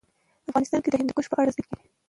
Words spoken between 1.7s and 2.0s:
کېږي.